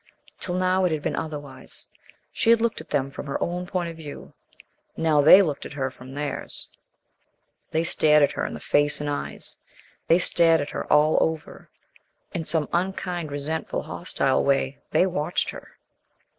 Till 0.39 0.55
now 0.55 0.83
it 0.85 0.91
had 0.91 1.03
been 1.03 1.15
otherwise: 1.15 1.87
she 2.31 2.49
had 2.49 2.59
looked 2.59 2.81
at 2.81 2.89
them 2.89 3.11
from 3.11 3.27
her 3.27 3.39
own 3.39 3.67
point 3.67 3.87
of 3.91 3.97
view; 3.97 4.33
now 4.97 5.21
they 5.21 5.43
looked 5.43 5.63
at 5.63 5.73
her 5.73 5.91
from 5.91 6.15
theirs. 6.15 6.67
They 7.69 7.83
stared 7.83 8.31
her 8.31 8.43
in 8.43 8.55
the 8.55 8.59
face 8.59 8.99
and 8.99 9.07
eyes; 9.07 9.57
they 10.07 10.17
stared 10.17 10.59
at 10.59 10.71
her 10.71 10.91
all 10.91 11.19
over. 11.21 11.69
In 12.33 12.43
some 12.45 12.67
unkind, 12.73 13.31
resentful, 13.31 13.83
hostile 13.83 14.43
way, 14.43 14.79
they 14.89 15.05
watched 15.05 15.51
her. 15.51 15.77